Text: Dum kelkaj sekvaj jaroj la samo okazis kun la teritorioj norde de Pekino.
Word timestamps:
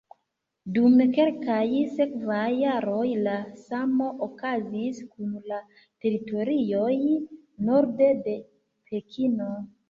Dum 0.75 0.93
kelkaj 1.17 1.65
sekvaj 1.97 2.47
jaroj 2.59 3.03
la 3.27 3.35
samo 3.65 4.07
okazis 4.29 5.03
kun 5.11 5.37
la 5.53 5.61
teritorioj 5.83 6.97
norde 7.69 8.11
de 8.25 8.35
Pekino. 8.89 9.53